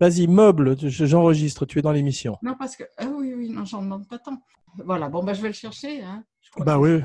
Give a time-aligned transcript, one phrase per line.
[0.00, 2.38] Vas-y, meuble, j'enregistre, tu es dans l'émission.
[2.42, 2.84] Non, parce que.
[2.96, 4.42] Ah oui, oui, non, j'en demande pas tant.
[4.78, 6.02] Voilà, bon, bah, je vais le chercher.
[6.02, 6.24] Hein.
[6.56, 7.02] bah oui.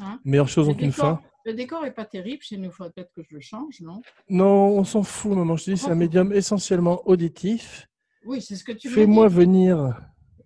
[0.00, 0.18] Hein.
[0.24, 1.20] Meilleure chose en qu'une fin.
[1.44, 4.02] Le décor est pas terrible chez nous, il faudrait peut-être que je le change, non?
[4.28, 5.56] Non, on s'en fout, maman.
[5.56, 7.88] Je te dis, c'est un médium essentiellement auditif.
[8.26, 9.96] Oui, c'est ce que tu Fais-moi venir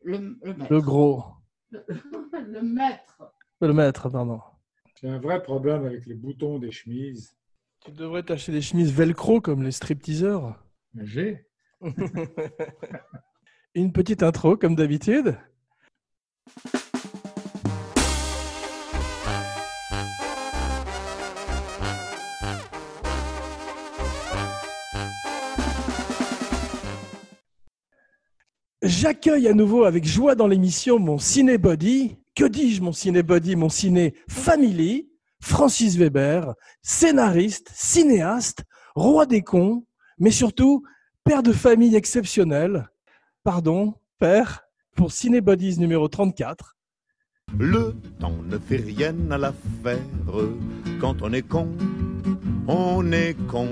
[0.04, 1.24] le, le, gros.
[1.70, 3.34] Le, maître.
[3.60, 4.40] Le maître, pardon.
[5.00, 7.34] J'ai un vrai problème avec les boutons des chemises.
[7.84, 10.62] Tu devrais t'acheter des chemises velcro comme les stripteaseurs.
[11.00, 11.46] J'ai.
[13.74, 15.36] Une petite intro comme d'habitude.
[28.82, 32.16] J'accueille à nouveau avec joie dans l'émission mon cinébody.
[32.34, 35.08] Que dis-je mon cinébody Mon ciné family.
[35.40, 38.62] Francis Weber, scénariste, cinéaste,
[38.94, 39.84] roi des cons,
[40.18, 40.84] mais surtout
[41.24, 42.88] père de famille exceptionnel.
[43.44, 44.62] Pardon, père,
[44.96, 46.76] pour Cinébodies numéro 34.
[47.58, 49.98] Le temps ne fait rien à l'affaire.
[51.00, 51.68] Quand on est con,
[52.66, 53.68] on est con.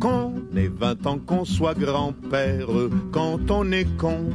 [0.00, 2.68] Qu'on ait 20 ans, qu'on soit grand-père.
[3.12, 4.30] Quand on est con,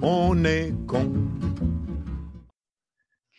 [0.00, 1.12] on est con.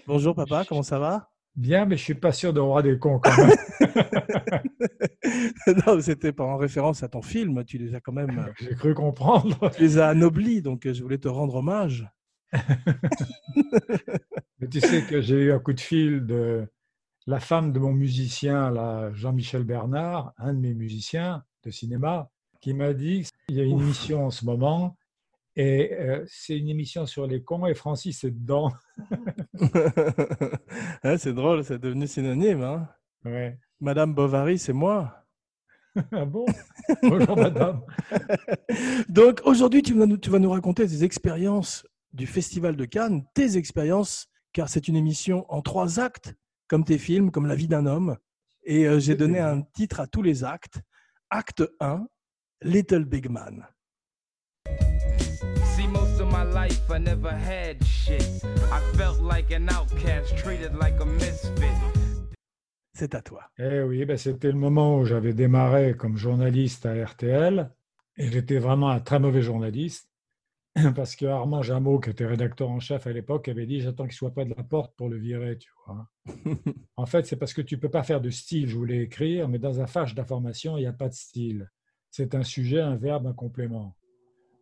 [0.06, 1.33] Bonjour papa, comment ça va?
[1.56, 3.56] Bien, mais je suis pas sûr de roi des cons quand même.
[5.88, 7.64] non, c'était pas en référence à ton film.
[7.64, 8.52] Tu les as quand même.
[8.60, 9.70] J'ai cru comprendre.
[9.76, 12.10] Tu les as anoblis, donc euh, je voulais te rendre hommage.
[14.60, 16.68] mais tu sais que j'ai eu un coup de fil de
[17.26, 18.72] la femme de mon musicien,
[19.16, 22.30] Jean-Michel Bernard, un de mes musiciens de cinéma,
[22.62, 24.96] qui m'a dit qu'il y a une émission en ce moment
[25.56, 28.72] et euh, c'est une émission sur les cons et Francis est dedans.
[31.04, 32.64] Ah, c'est drôle, c'est devenu synonyme.
[32.64, 32.90] Hein
[33.26, 33.60] ouais.
[33.80, 35.24] Madame Bovary, c'est moi.
[36.12, 36.46] ah bon?
[37.04, 37.82] Bonjour madame.
[39.10, 43.24] Donc aujourd'hui, tu vas, nous, tu vas nous raconter tes expériences du Festival de Cannes,
[43.36, 46.34] tes expériences, car c'est une émission en trois actes,
[46.68, 48.18] comme tes films, comme La vie d'un homme.
[48.64, 50.80] Et euh, j'ai donné un titre à tous les actes.
[51.30, 52.08] Acte 1,
[52.64, 53.68] Little Big Man.
[62.96, 63.44] C'est à toi.
[63.60, 67.70] Eh oui, ben c'était le moment où j'avais démarré comme journaliste à RTL
[68.18, 70.10] et j'étais vraiment un très mauvais journaliste
[70.96, 74.14] parce que Armand Jameau, qui était rédacteur en chef à l'époque, avait dit J'attends qu'il
[74.14, 76.10] soit pas de la porte pour le virer, tu vois.
[76.96, 78.68] en fait, c'est parce que tu peux pas faire de style.
[78.68, 81.70] Je voulais écrire, mais dans un fâche d'information, il n'y a pas de style.
[82.10, 83.96] C'est un sujet, un verbe, un complément.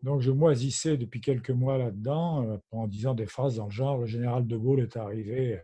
[0.04, 4.00] Donc je moisissais depuis quelques mois là-dedans euh, en disant des phrases dans le genre
[4.00, 5.62] le général de Gaulle est arrivé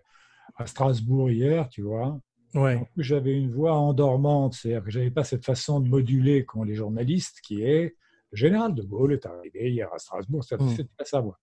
[0.55, 2.19] à Strasbourg hier, tu vois.
[2.53, 2.81] Ouais.
[2.95, 7.41] j'avais une voix endormante, c'est-à-dire que j'avais pas cette façon de moduler qu'ont les journalistes
[7.43, 7.95] qui est
[8.31, 10.87] le général de Gaulle est arrivé hier à Strasbourg, c'était mmh.
[10.97, 11.39] pas sa voix.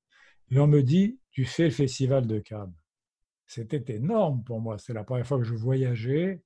[0.50, 2.75] Et on me dit tu fais le festival de Cannes.
[3.47, 6.43] C'était énorme pour moi, c'est la première fois que je voyageais.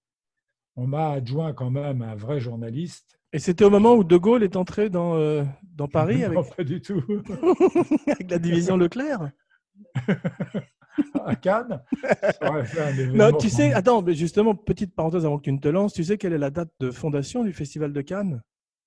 [0.76, 4.42] On m'a adjoint quand même un vrai journaliste et c'était au moment où De Gaulle
[4.42, 5.44] est entré dans, euh,
[5.74, 6.38] dans Paris avec...
[6.38, 7.02] Non, pas du tout.
[8.06, 9.30] avec la division Leclerc
[11.24, 11.82] À Cannes
[13.12, 16.04] Non, tu sais, attends, mais justement, petite parenthèse avant que tu ne te lances, tu
[16.04, 18.42] sais quelle est la date de fondation du Festival de Cannes?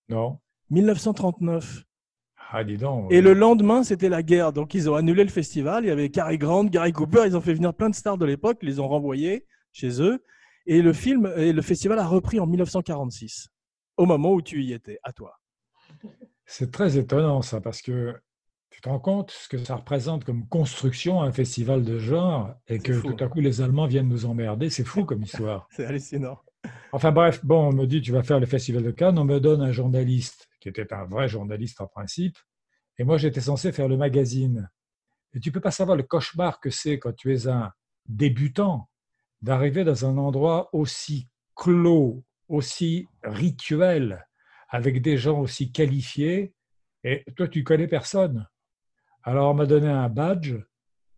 [0.10, 0.40] Non.
[0.72, 1.86] 1939.
[2.54, 3.12] Ah, dis donc.
[3.12, 4.52] Et le lendemain, c'était la guerre.
[4.52, 5.86] Donc, ils ont annulé le festival.
[5.86, 7.24] Il y avait Cary Grant, Gary Cooper.
[7.26, 8.58] Ils ont fait venir plein de stars de l'époque.
[8.62, 10.22] Ils les ont renvoyés chez eux.
[10.66, 13.48] Et le film et le festival a repris en 1946
[13.98, 15.40] au moment où tu y étais, à toi.
[16.46, 18.16] C'est très étonnant ça, parce que
[18.72, 22.80] tu te rends compte ce que ça représente comme construction un festival de genre et
[22.80, 24.70] que tout à coup les Allemands viennent nous emmerder.
[24.70, 25.68] C'est fou comme histoire.
[25.72, 26.40] C'est hallucinant.
[26.94, 29.40] Enfin bref, bon, on me dit tu vas faire le festival de Cannes, on me
[29.40, 32.38] donne un journaliste qui était un vrai journaliste en principe,
[32.98, 34.70] et moi j'étais censé faire le magazine.
[35.34, 37.72] Et tu peux pas savoir le cauchemar que c'est quand tu es un
[38.08, 38.90] débutant
[39.42, 44.28] d'arriver dans un endroit aussi clos, aussi rituel,
[44.70, 46.54] avec des gens aussi qualifiés,
[47.04, 48.48] et toi, tu connais personne.
[49.24, 50.56] Alors, on m'a donné un badge,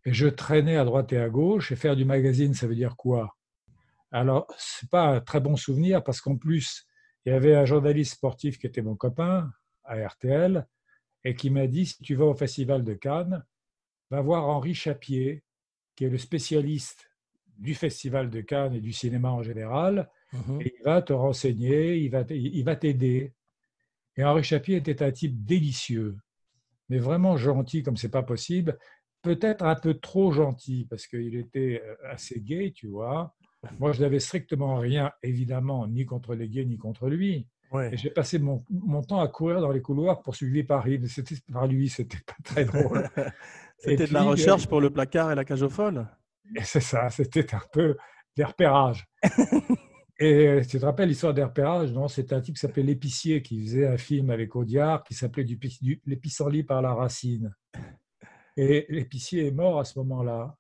[0.06, 2.96] et je traînais à droite et à gauche, et faire du magazine, ça veut dire
[2.96, 3.36] quoi?
[4.12, 6.86] Alors, c'est pas un très bon souvenir, parce qu'en plus,
[7.26, 9.52] il y avait un journaliste sportif qui était mon copain
[9.84, 10.68] à RTL,
[11.24, 13.44] et qui m'a dit, si tu vas au Festival de Cannes,
[14.12, 15.44] va voir Henri Chapier,
[15.96, 17.10] qui est le spécialiste
[17.58, 20.62] du Festival de Cannes et du cinéma en général, Mhm.
[20.62, 23.34] il va te renseigner, il va, il va t'aider.
[24.18, 26.18] Et Henri Chapier était un type délicieux,
[26.90, 28.78] mais vraiment gentil comme c'est pas possible.
[29.22, 33.34] Peut-être un peu trop gentil parce qu'il était euh, assez gay, tu vois.
[33.80, 37.48] Moi, je n'avais strictement rien, évidemment, ni contre les gays ni contre lui.
[37.72, 37.90] Ouais.
[37.96, 41.08] J'ai passé mon, mon temps à courir dans les couloirs poursuivi par, lui.
[41.08, 41.88] C'était- par lui.
[41.90, 43.10] C'était pas très drôle.
[43.78, 46.08] C'était de la recherche pour le placard et la cage aux folles.
[46.56, 47.98] Et c'est ça, c'était un peu
[48.36, 49.06] des repérages.
[50.24, 53.42] Et euh, tu te rappelles l'histoire des repérages Non, c'était un type qui s'appelait L'Épicier
[53.42, 57.54] qui faisait un film avec Audiard qui s'appelait du, du- par la racine.
[58.56, 60.56] Et l'Épicier est mort à ce moment-là.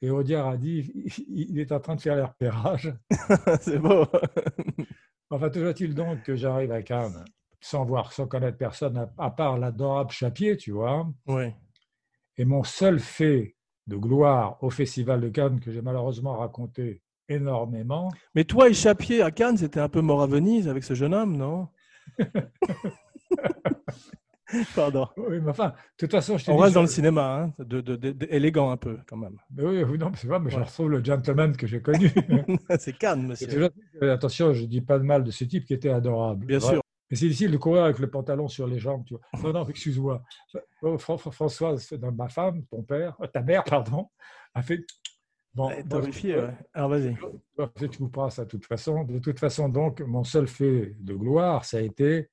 [0.00, 0.92] Et Audiard a dit
[1.28, 2.94] il est en train de faire les repérages.
[3.60, 4.06] C'est beau.
[5.32, 7.24] Enfin, toujours est-il donc que j'arrive à Cannes
[7.60, 11.08] sans voir, sans connaître personne, à, à part l'adorable Chapier, tu vois?
[11.26, 11.44] Oui.
[12.36, 13.54] Et mon seul fait
[13.86, 19.22] de gloire au Festival de Cannes, que j'ai malheureusement raconté énormément, Mais toi et Chapier
[19.22, 21.68] à Cannes, c'était un peu mort à Venise avec ce jeune homme, non?
[24.74, 25.06] Pardon.
[25.16, 27.94] Oui, mais enfin, de toute façon, je On reste dans le cinéma, hein, de, de-
[27.94, 29.36] de- de- élégant un peu quand même.
[29.54, 30.64] Mais oui, oui, non, mais c'est pas, mais je Ouais.
[30.64, 32.10] retrouve le gentleman que j'ai connu.
[32.80, 33.46] C'est Cannes, monsieur.
[33.46, 33.70] toujours,
[34.12, 36.46] attention, je dis pas de mal de ce type qui était adorable.
[36.46, 36.82] Bien sûr.
[37.12, 39.42] Mais c'est difficile de courir avec le pantalon sur les jambes, tu vois.
[39.52, 40.22] Non, non, excuse-moi.
[40.80, 44.08] Fran- Fran- Françoise, ma femme, ton père, euh, ta mère, pardon,
[44.54, 44.84] a fait.
[45.54, 46.10] Bon, moi, je-
[46.46, 46.54] ouais.
[46.72, 47.16] Alors vas-y.
[47.90, 49.04] Tu couperas ça de toute façon.
[49.04, 52.28] De toute façon, donc, mon seul fait de gloire, ça a été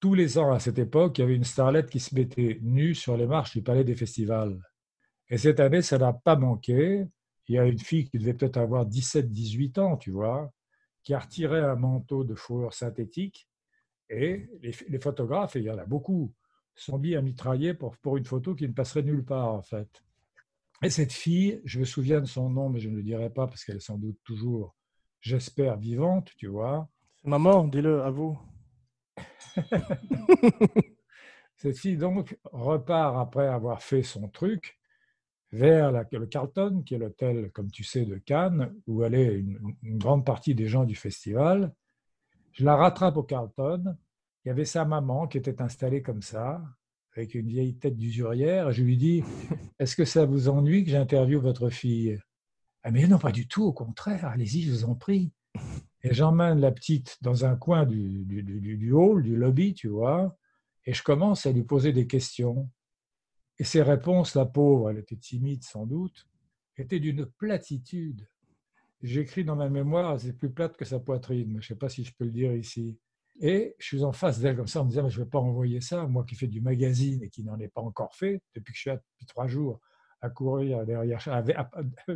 [0.00, 2.94] tous les ans à cette époque, il y avait une starlette qui se mettait nue
[2.94, 4.56] sur les marches du Palais des Festivals.
[5.28, 7.04] Et cette année, ça n'a pas manqué.
[7.48, 10.52] Il y a une fille qui devait peut-être avoir 17-18 ans, tu vois,
[11.02, 13.48] qui a retiré un manteau de fourrure synthétique.
[14.08, 16.32] Et les, les photographes, et il y en a beaucoup,
[16.76, 19.88] sont mis à mitrailler pour, pour une photo qui ne passerait nulle part, en fait.
[20.82, 23.46] Et cette fille, je me souviens de son nom, mais je ne le dirai pas
[23.48, 24.76] parce qu'elle est sans doute toujours,
[25.20, 26.88] j'espère, vivante, tu vois.
[27.24, 28.38] Maman, dis-le à vous.
[31.56, 34.78] Cette fille, donc, repart après avoir fait son truc
[35.50, 39.58] vers la- le Carlton, qui est l'hôtel, comme tu sais, de Cannes, où allait une,
[39.82, 41.74] une grande partie des gens du festival.
[42.52, 43.96] Je la rattrape au Carlton.
[44.44, 46.62] Il y avait sa maman qui était installée comme ça,
[47.18, 48.70] avec une vieille tête d'usurière.
[48.70, 49.24] Je lui dis
[49.80, 52.20] Est-ce que ça vous ennuie que j'interviewe votre fille?
[52.84, 55.32] Ah, mais non, pas du tout, au contraire, allez-y, je vous en prie.
[56.04, 60.38] Et j'emmène la petite dans un coin du, du, du- hall, du lobby, tu vois,
[60.86, 62.70] et je commence à lui poser des questions.
[63.58, 66.28] Et ses réponses, la pauvre, elle était timide sans doute,
[66.76, 68.28] étaient d'une platitude.
[69.02, 71.88] J'écris dans ma mémoire, c'est plus plate que sa poitrine, mais je ne sais pas
[71.88, 72.96] si je peux le dire ici.
[73.40, 75.30] Et je suis en face d'elle comme ça en me disant, mais je ne vais
[75.30, 78.42] pas envoyer ça, moi qui fais du magazine et qui n'en ai pas encore fait,
[78.54, 79.80] depuis que je suis là depuis trois jours
[80.20, 81.70] à courir derrière, à- à-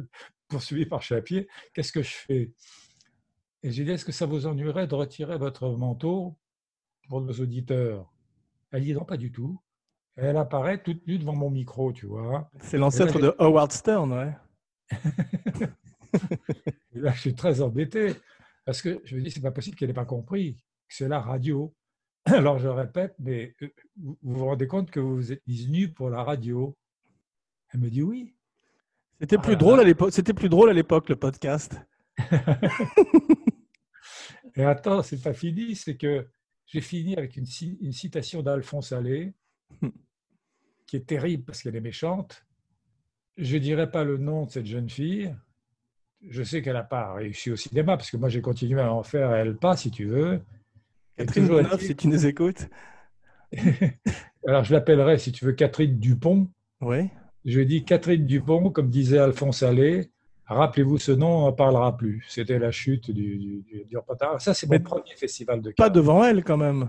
[0.49, 2.53] poursuivi par Chapier, qu'est-ce que je fais?
[3.63, 6.37] Et j'ai dit, est-ce que ça vous ennuierait de retirer votre manteau
[7.09, 8.13] pour nos auditeurs?
[8.73, 9.61] Elle dit, non, pas du tout.
[10.17, 12.51] Et elle apparaît toute nue devant mon micro, tu vois.
[12.61, 14.35] C'est l'ancêtre de Howard Stern, ouais.
[16.95, 18.15] Et là, je suis très embêté
[18.65, 20.57] parce que je me dis, c'est pas possible qu'elle n'ait pas compris
[20.93, 21.75] c'est la radio.
[22.25, 25.89] Alors je répète, mais euh, vous vous vous rendez compte que vous êtes mise nue
[25.93, 26.77] pour la radio
[27.73, 28.35] Elle me dit oui.
[29.21, 30.12] C'était Ah plus drôle à l'époque.
[30.12, 31.81] C'était plus drôle à l'époque le podcast.
[34.55, 36.28] Et attends, c'est pas fini, c'est que
[36.66, 39.33] j'ai fini avec une, ci- une citation d'Alphonse Allais,
[40.87, 42.45] qui est terrible parce qu'elle est méchante.
[43.38, 45.35] Je dirai pas le nom de cette jeune fille.
[46.28, 49.02] Je sais qu'elle n'a pas réussi au cinéma, parce que moi j'ai continué à en
[49.02, 50.40] faire, elle pas, si tu veux.
[51.16, 52.69] Catherine est-il- si tu nous écoutes.
[54.47, 56.49] Alors je l'appellerai, si tu veux, Catherine Dupont.
[56.81, 57.09] Oui.
[57.45, 60.11] Je dis Catherine Dupont, comme disait Alphonse Allais.
[60.47, 62.25] Rappelez-vous ce nom, on n'en parlera plus.
[62.28, 64.42] C'était la chute du, du, reportage.
[64.42, 65.92] Ça, c'est mon Mais premier festival de Pas Cannes.
[65.95, 66.88] devant elle quand même.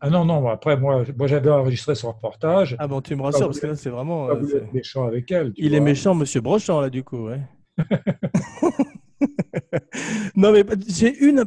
[0.00, 2.76] Ah non, non, après, moi, moi j'avais enregistré son reportage.
[2.78, 4.26] Ah bon, tu me rassures parce que là c'est vraiment.
[4.26, 5.52] Pas euh, méchant avec elle.
[5.56, 7.40] Il est méchant, Monsieur Brochant, là, du coup, ouais.
[10.36, 11.44] non, mais j'ai une.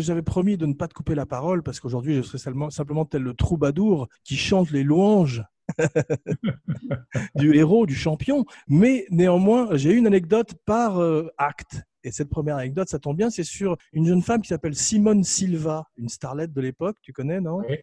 [0.00, 2.38] J'avais promis de ne pas te couper la parole parce qu'aujourd'hui, je serais
[2.70, 5.44] simplement tel le troubadour qui chante les louanges
[7.36, 8.44] du héros, du champion.
[8.68, 11.82] Mais néanmoins, j'ai une anecdote par euh, acte.
[12.02, 15.24] Et cette première anecdote, ça tombe bien, c'est sur une jeune femme qui s'appelle Simone
[15.24, 17.62] Silva, une starlette de l'époque, tu connais, non?
[17.66, 17.76] Oui.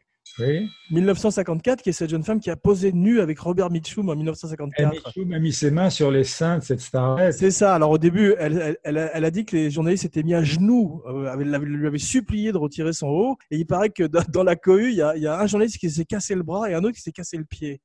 [0.91, 4.17] 1954, qui est cette jeune femme qui a posé nue avec Robert Mitchum en Et
[4.17, 4.91] 1954.
[4.93, 7.33] Michoum a mis ses mains sur les seins de cette starlette.
[7.33, 7.75] C'est ça.
[7.75, 10.33] Alors au début, elle, elle- elle a, elle a dit que les journalistes s'étaient mis
[10.33, 13.37] à genoux, euh, lui avaient supplié de retirer son haut.
[13.51, 15.47] Et il paraît que dans, dans la cohue, il y, a, il y a un
[15.47, 17.81] journaliste qui s'est cassé le bras et un autre qui s'est cassé le pied.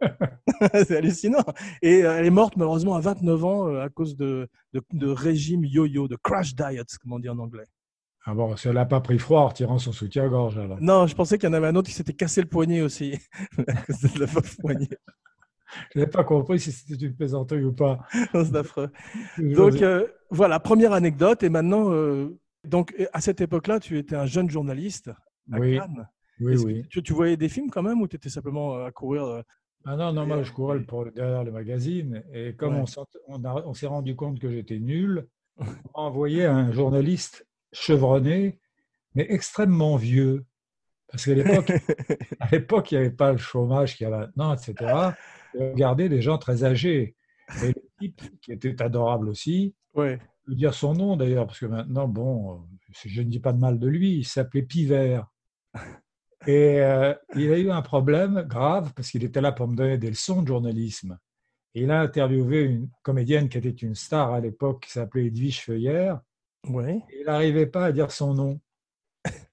[0.72, 1.44] c'est hallucinant.
[1.82, 5.08] Et euh, elle est morte malheureusement à 29 ans euh, à cause de, de, de
[5.08, 7.64] régime yo-yo, de crash diet, comme on dit en anglais.
[8.26, 10.78] Ah bon, elle n'a pas pris froid en retirant son soutien-gorge, alors.
[10.80, 13.18] Non, je pensais qu'il y en avait un autre qui s'était cassé le poignet aussi,
[13.58, 14.26] de la
[14.60, 14.88] poignet.
[15.94, 17.98] Je n'ai pas compris si c'était une plaisanterie ou pas.
[18.32, 18.90] C'est affreux.
[19.38, 21.42] Donc euh, voilà, première anecdote.
[21.42, 25.08] Et maintenant, euh, Donc, à cette époque-là, tu étais un jeune journaliste
[25.52, 25.76] à Oui.
[25.78, 26.08] Cannes.
[26.40, 26.86] Oui, Est-ce que oui.
[26.88, 29.42] Tu, tu voyais des films quand même ou tu étais simplement euh, à courir euh,
[29.84, 32.84] Ah non, non, moi je courais pour, derrière le magazine et comme Ouais.
[32.96, 35.26] on, on, a- on s'est rendu compte que j'étais nul,
[35.58, 38.58] on m'a envoyé un journaliste chevronné,
[39.14, 40.44] mais extrêmement vieux.
[41.08, 41.70] Parce qu'à l'époque,
[42.40, 44.74] à l'époque, il n'y avait pas le chômage qu'il y a maintenant, etc.
[45.54, 47.14] Et Regardez des gens très âgés.
[47.62, 50.18] Et le type, qui était adorable aussi, Ouais.
[50.18, 52.56] je peux dire son nom d'ailleurs, parce que maintenant, bon, euh,
[53.04, 55.26] je ne dis pas de mal de lui, il s'appelait Pivert.
[56.46, 59.96] Et euh, il a eu un problème grave parce qu'il était là pour me donner
[59.96, 61.18] des leçons de journalisme.
[61.74, 65.62] Et il a interviewé une comédienne qui était une star à l'époque qui s'appelait Edwige
[65.62, 66.20] Feuillère.
[66.68, 67.00] Ouais.
[67.18, 68.60] Il n'arrivait pas à dire son nom.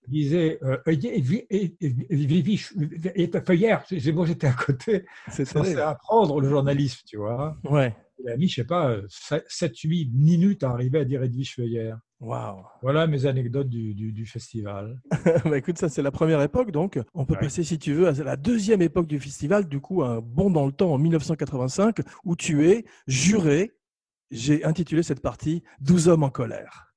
[0.08, 0.78] Il disait euh,
[3.46, 3.84] Feuillère.
[4.14, 5.06] Bon, j'étais à côté.
[5.30, 7.58] C'est censé apprendre le journalisme, tu vois.
[7.64, 7.96] Ouais.
[8.24, 11.98] Il a mis, je sais pas, 7-8 minutes à arriver à dire Edwige Feuillère.
[12.20, 12.64] Waouh.
[12.84, 15.02] Voilà mes anecdotes du, du- du festival.
[15.46, 17.40] bah écoute, ça c'est la première époque, donc on peut Ouais.
[17.40, 20.68] passer si tu veux à la deuxième époque du festival, du coup un bond dans
[20.68, 23.72] le temps en 1985, où tu es juré.
[24.30, 26.91] J'ai intitulé cette partie 12 hommes en colère.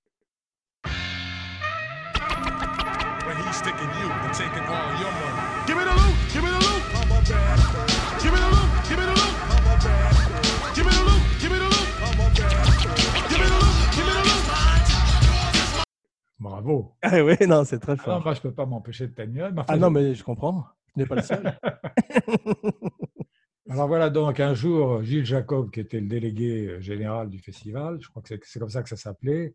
[16.45, 16.95] Bravo.
[17.01, 18.23] Ah oui, non, c'est très Ah non, fort.
[18.25, 19.49] moi, je ne peux pas m'empêcher de t'admirer.
[19.53, 20.67] enfin, Ah non, mais je comprends.
[20.93, 21.59] Tu n'es pas le seul.
[23.71, 27.99] Alors voilà donc un jour, Gilles Jacob, qui était le délégué euh, général du festival,
[28.03, 29.55] je crois que c'est- c'est comme ça que ça s'appelait,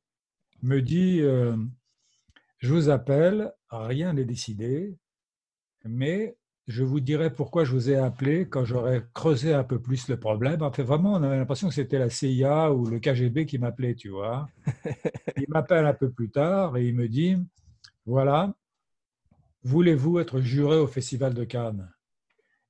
[0.64, 1.56] me dit euh,
[2.58, 4.98] Je vous appelle, rien n'est décidé,
[5.86, 6.36] mais
[6.70, 10.20] je vous dirai pourquoi je vous ai appelé quand j'aurai creusé un peu plus le
[10.20, 10.62] problème.
[10.62, 13.96] En fait, vraiment, on avait l'impression que c'était la CIA ou le KGB qui m'appelait,
[13.96, 14.48] tu vois.
[15.38, 17.36] Il m'appelle un peu plus tard et il me dit
[18.06, 18.54] Voilà,
[19.64, 21.92] voulez-vous être juré au Festival de Cannes?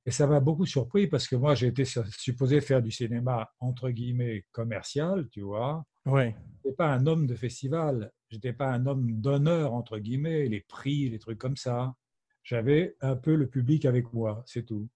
[0.06, 3.90] Et ça m'a beaucoup surpris parce que moi, j'ai été supposé faire du cinéma, entre
[3.90, 5.84] guillemets, commercial, tu vois.
[6.06, 6.30] Oui.
[6.30, 10.48] Je n'étais pas un homme de festival, je n'étais pas un homme d'honneur, entre guillemets,
[10.48, 11.94] les prix, les trucs comme ça.
[12.42, 14.88] J'avais un peu le public avec moi, c'est tout.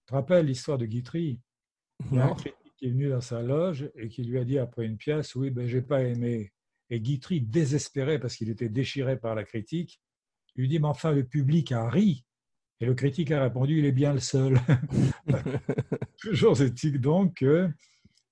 [0.00, 1.40] Tu te rappelles l'histoire de Guitry?
[2.10, 4.44] Il y a un critique qui est venu dans sa loge et qui lui a
[4.44, 6.52] dit après une pièce, oui, ben, j'ai pas aimé.
[6.90, 10.00] Et Guitry, désespéré parce qu'il était déchiré par la critique,
[10.56, 12.24] lui dit, mais enfin, le public a ri.
[12.80, 14.60] Et le critique a répondu, il est bien le seul.
[16.20, 17.70] Toujours est-il donc que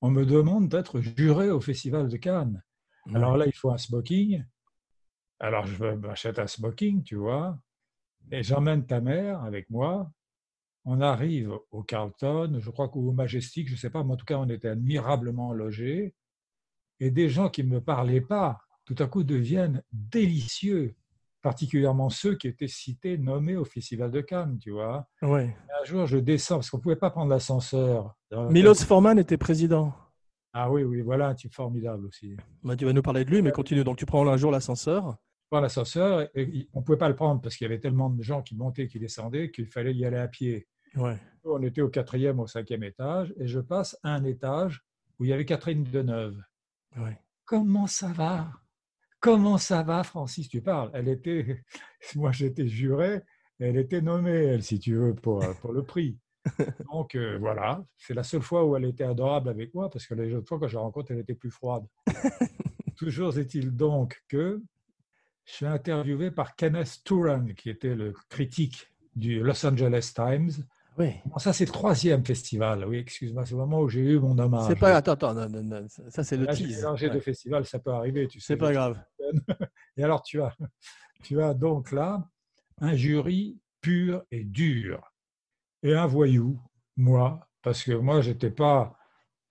[0.03, 2.63] on me demande d'être juré au Festival de Cannes.
[3.15, 4.45] Alors là, il faut un smoking.
[5.41, 7.59] Alors je m'achète un smoking, tu vois,
[8.31, 10.11] et j'emmène ta mère avec moi.
[10.85, 14.27] On arrive au Carlton, je crois qu'au Majestic, je ne sais pas, mais en tout
[14.27, 16.15] cas, on était admirablement logés.
[17.01, 20.95] Et des gens qui ne me parlaient pas, tout à coup, deviennent délicieux,
[21.41, 25.09] particulièrement ceux qui étaient cités, nommés au Festival de Cannes, tu vois.
[25.23, 28.15] Et un jour, je descends, parce qu'on ne pouvait pas prendre l'ascenseur.
[28.51, 29.95] Milos Forman était président.
[30.53, 32.37] Ah oui, oui, voilà un type formidable aussi.
[32.63, 33.83] Bah, tu vas nous parler de lui, mais continue.
[33.83, 35.17] Donc tu prends un jour l'ascenseur.
[35.51, 38.23] Prends l'ascenseur et on ne pouvait pas le prendre parce qu'il y avait tellement de
[38.23, 40.67] gens qui montaient, qui descendaient qu'il fallait y aller à pied.
[40.97, 41.19] Ouais.
[41.45, 44.83] On était au quatrième, au cinquième étage et je passe à un étage
[45.19, 46.41] où il y avait Catherine Deneuve.
[46.97, 47.19] Ouais.
[47.45, 48.51] Comment ça va?
[49.21, 50.49] Comment ça va, Francis?
[50.49, 50.91] Tu parles.
[50.95, 51.63] Elle était,
[52.15, 53.23] moi j'étais juré,
[53.59, 56.19] elle était nommée, elle, si tu veux, pour, pour le prix.
[56.93, 60.15] Donc euh, voilà, c'est la seule fois où elle était adorable avec moi parce que
[60.15, 61.85] les autres fois quand je la rencontre, elle était plus froide.
[62.97, 64.63] Toujours est-il donc que
[65.45, 70.51] je suis interviewé par Kenneth Turan, qui était le critique du Los Angeles Times.
[70.97, 71.11] Oui.
[71.27, 72.85] Bon, ça, c'est le troisième festival.
[72.87, 74.69] Oui, excuse-moi, c'est le moment où j'ai eu mon hommage.
[74.69, 74.95] C'est pas.
[74.97, 75.35] Attends, attends.
[75.35, 77.15] non, non, non, Ça, c'est le mélangé Ouais.
[77.15, 78.47] de festivals, ça peut arriver, tu sais.
[78.55, 79.01] C'est pas grave.
[79.97, 80.57] Et alors, tu as,
[81.23, 82.29] tu as donc là
[82.81, 85.13] un jury pur et dur.
[85.83, 86.61] Et un voyou,
[86.97, 88.97] moi, parce que moi, je n'étais pas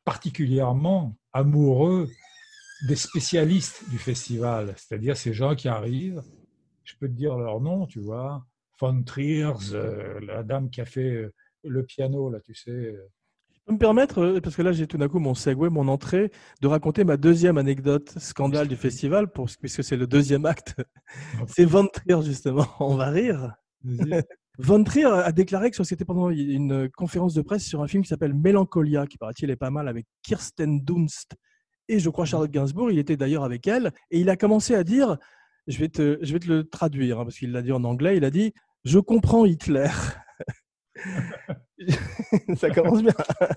[0.06, 2.10] particulièrement amoureux
[2.88, 6.22] des spécialistes du festival, c'est-à-dire ces gens qui arrivent,
[6.84, 8.46] je peux te dire leur nom, tu vois,
[8.80, 12.72] Von Triers, euh, la dame qui a fait euh, le piano, là, tu sais.
[12.72, 13.08] euh,
[13.54, 15.88] Je peux me permettre, euh, parce que là j'ai tout d'un coup mon segue, mon
[15.88, 16.30] entrée,
[16.62, 20.76] de raconter ma deuxième anecdote scandale du festival, pour, puisque c'est le deuxième acte.
[21.48, 22.68] C'est Von Trier justement.
[22.82, 23.54] On va rire.
[24.60, 28.10] Von Trier a déclaré que c'était pendant une conférence de presse sur un film qui
[28.10, 31.36] s'appelle Mélancolia, qui paraît-il est pas mal avec Kirsten Dunst
[31.90, 32.92] et je crois Charlotte Gainsbourg.
[32.92, 35.18] Il était d'ailleurs avec elle et il a commencé à dire,
[35.68, 38.18] je vais te, je vais te le traduire hein, parce qu'il l'a dit en anglais.
[38.18, 39.90] Il a dit Je comprends Hitler.
[42.56, 43.14] Ça commence bien.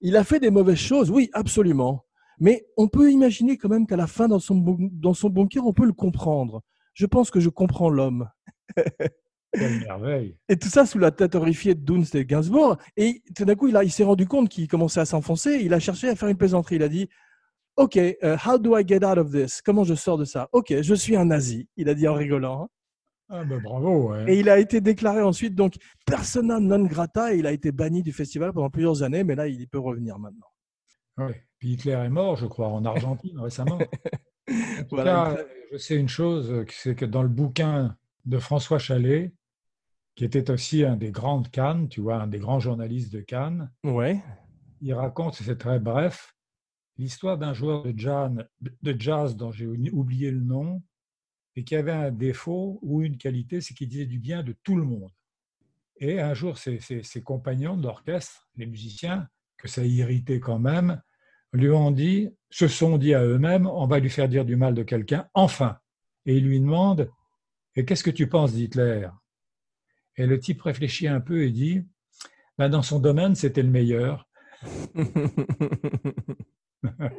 [0.00, 2.04] Il a fait des mauvaises choses, oui, absolument.
[2.38, 4.56] Mais on peut imaginer quand même qu'à la fin, dans son,
[4.92, 6.62] dans son bunker, on peut le comprendre.
[6.94, 8.28] Je pense que je comprends l'homme.
[9.52, 10.36] Quelle merveille.
[10.48, 12.76] Et tout ça sous la tête horrifiée de Dunst et Gainsbourg.
[12.96, 15.58] Et tout d'un coup, il, a- il s'est rendu compte qu'il commençait à s'enfoncer.
[15.62, 16.76] Il a cherché à faire une plaisanterie.
[16.76, 17.08] Il a dit
[17.76, 19.62] OK, euh, how do I get out of this?
[19.62, 20.48] Comment je sors de ça?
[20.52, 21.68] OK, je suis un nazi.
[21.76, 22.64] Il a dit en rigolant.
[22.64, 22.68] hein.
[23.30, 24.10] Ah ben bravo.
[24.12, 24.24] ouais.
[24.32, 25.74] Et il a été déclaré ensuite donc
[26.06, 27.32] persona non grata.
[27.34, 29.24] Et il a été banni du festival pendant plusieurs années.
[29.24, 30.46] Mais là, il peut revenir maintenant.
[31.18, 31.42] Ouais.
[31.58, 33.78] Puis Hitler est mort, je crois, en Argentine récemment.
[34.50, 35.34] En tout Voilà.
[35.36, 39.30] cas, je sais une chose, c'est que dans le bouquin de François Chalet,
[40.18, 43.20] qui était aussi un des grands de Cannes, tu vois, un des grands journalistes de
[43.20, 44.20] Cannes, Ouais.
[44.80, 46.34] il raconte, c'est très bref,
[46.96, 50.82] l'histoire d'un joueur de jazz, de jazz dont j'ai oublié le nom,
[51.54, 54.74] et qui avait un défaut ou une qualité, c'est qu'il disait du bien de tout
[54.74, 55.12] le monde.
[55.98, 61.00] Et un jour, ses, ses- ses compagnons d'orchestre, les musiciens, que ça irritait quand même,
[61.52, 64.74] lui ont dit, se sont dit à eux-mêmes, on va lui faire dire du mal
[64.74, 65.78] de quelqu'un, enfin.
[66.26, 67.08] Et ils lui demandent,
[67.76, 69.08] et qu'est-ce que tu penses d'Hitler?
[70.18, 71.82] Et le type réfléchit un peu et dit,
[72.58, 74.28] ben, dans son domaine, c'était le meilleur.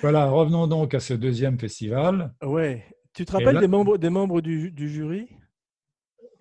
[0.00, 2.32] Voilà, revenons donc à ce deuxième festival.
[2.42, 2.84] ouais.
[3.12, 5.28] Tu te rappelles là- des membres, des membres du, du jury?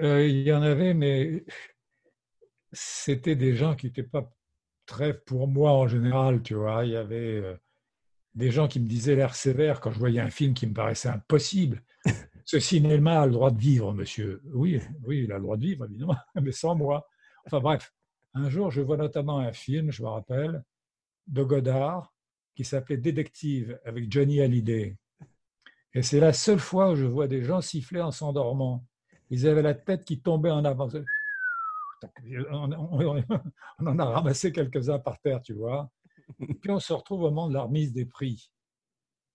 [0.02, 1.46] Euh, il y en avait, mais
[2.74, 4.30] c'était des gens qui n'étaient pas
[4.86, 6.84] très pour moi en général, tu vois.
[6.86, 7.56] Il y avait euh,
[8.34, 11.10] des gens qui me disaient l'air sévère quand je voyais un film qui me paraissait
[11.10, 11.82] impossible.
[12.46, 14.42] Ce cinéma a le droit de vivre, monsieur.
[14.54, 17.08] Oui, oui, il a le droit de vivre, évidemment, mais sans moi.
[17.46, 17.92] Enfin bref,
[18.36, 20.64] un jour, je vois notamment un film, je me rappelle,
[21.28, 22.14] de Godard,
[22.56, 24.96] qui s'appelait Détective, avec Johnny Hallyday.
[25.96, 28.86] Et c'est la seule fois où je vois des gens siffler en s'endormant.
[29.30, 30.90] Ils avaient la tête qui tombait en avant.
[32.52, 32.72] On,
[33.88, 35.90] en a ramassé quelques-uns par terre, tu vois.
[36.38, 38.52] Puis on se retrouve au moment de la remise des prix.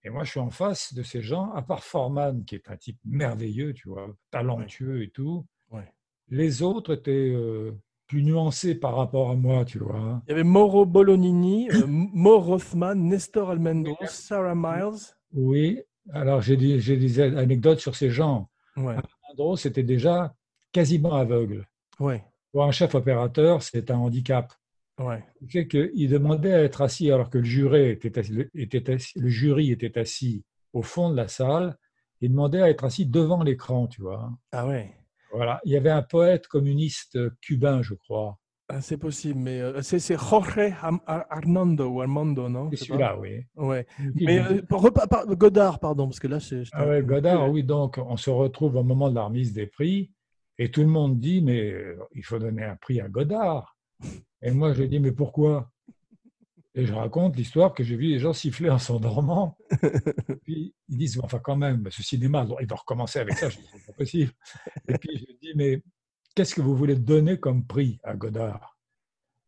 [0.03, 2.77] Et moi, je suis en face de ces gens, à part Forman, qui est un
[2.77, 5.45] type merveilleux, tu vois, talentueux et tout.
[5.69, 5.93] Ouais.
[6.29, 7.71] Les autres étaient euh,
[8.07, 10.21] plus nuancés par rapport à moi, tu vois.
[10.27, 15.15] Il y avait Mauro Bolognini, euh, Mo Rothman, Nestor Almendros, Sarah Miles.
[15.33, 18.49] Oui, alors j'ai des, anecdotes sur ces gens.
[18.75, 18.95] Ouais.
[19.29, 20.33] Andros était déjà
[20.71, 21.67] quasiment aveugle.
[21.99, 22.23] Ouais.
[22.51, 24.51] Pour un chef opérateur, c'est un handicap.
[25.05, 25.23] Ouais.
[25.41, 28.93] Ce qui fait qu'il demandait à être assis alors que le jury était assis, était
[28.93, 31.77] assis- le jury était assis au fond de la salle.
[32.21, 34.31] Il demandait à être assis devant l'écran, tu vois.
[34.51, 34.93] Ah ouais.
[35.33, 35.59] Voilà.
[35.65, 38.37] Il y avait un poète communiste cubain, je crois.
[38.73, 40.71] Ah, c'est possible, mais euh, c'est c'est Jorge
[41.05, 42.69] Armando ou Armando, non?
[42.71, 43.43] C'est celui-là, oui.
[43.55, 43.85] Ouais.
[44.15, 46.63] Mais euh, par- Godard, pardon, parce que là, c'est.
[46.71, 50.11] Ah ouais, Godard, oui, donc on se retrouve au moment de la remise des prix
[50.57, 53.77] et tout le monde dit mais euh, il faut donner un prix à Godard.
[54.41, 55.71] Et moi je dis mais pourquoi?
[56.73, 59.57] Et je raconte l'histoire que j'ai vu les gens siffler en s'endormant.
[60.43, 63.65] Puis ils disent enfin quand même, ce cinéma, il doit recommencer avec ça, je dis
[63.71, 64.31] c'est pas possible.
[64.87, 65.83] Et puis je dis mais
[66.35, 68.77] qu'est-ce que vous voulez donner comme prix à Godard?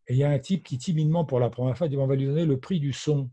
[0.08, 2.16] Et il y a un type qui timidement pour la première fois dit on va
[2.16, 3.30] lui donner le prix du son.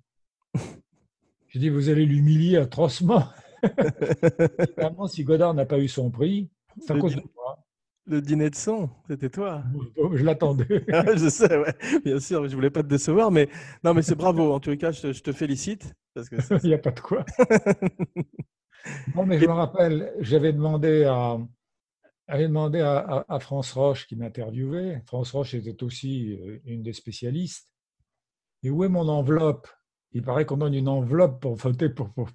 [1.48, 3.24] Je dis vous allez l'humilier atrocement.
[4.58, 6.48] Évidemment, si Godard n'a pas eu son prix,
[6.80, 7.58] c'est à cause de moi.
[8.06, 9.62] Le dîner de son, c'était toi.
[10.14, 10.84] Je l'attendais.
[10.92, 11.74] Ah, je sais, ouais.
[12.04, 13.48] bien sûr, je voulais pas te décevoir, mais
[13.84, 14.52] non, mais c'est bravo.
[14.52, 16.78] En tous les cas, je te, je te félicite parce que c'est- Il n'y a
[16.78, 17.24] pas de quoi.
[19.14, 21.36] Bon, mais je me rappelle, j'avais demandé à,
[22.28, 25.02] j'avais demandé à, à- à France Roche qui m'interviewait.
[25.06, 27.68] France Roche était aussi euh, une des spécialistes.
[28.62, 29.68] Et où est mon enveloppe?
[30.12, 32.30] Il paraît qu'on donne une enveloppe pour voter pour, pour,